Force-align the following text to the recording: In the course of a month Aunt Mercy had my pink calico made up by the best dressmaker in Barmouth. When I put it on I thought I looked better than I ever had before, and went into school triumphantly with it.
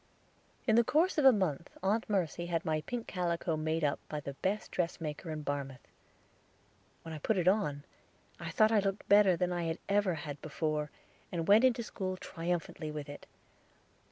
In 0.65 0.77
the 0.77 0.83
course 0.83 1.19
of 1.19 1.25
a 1.25 1.31
month 1.31 1.77
Aunt 1.83 2.09
Mercy 2.09 2.47
had 2.47 2.65
my 2.65 2.81
pink 2.87 3.05
calico 3.05 3.55
made 3.55 3.83
up 3.83 3.99
by 4.09 4.19
the 4.19 4.33
best 4.33 4.71
dressmaker 4.71 5.29
in 5.29 5.43
Barmouth. 5.43 5.85
When 7.03 7.13
I 7.13 7.19
put 7.19 7.37
it 7.37 7.47
on 7.47 7.83
I 8.39 8.49
thought 8.49 8.71
I 8.71 8.79
looked 8.79 9.07
better 9.07 9.37
than 9.37 9.53
I 9.53 9.77
ever 9.87 10.15
had 10.15 10.41
before, 10.41 10.89
and 11.31 11.47
went 11.47 11.63
into 11.65 11.83
school 11.83 12.17
triumphantly 12.17 12.89
with 12.89 13.09
it. 13.09 13.27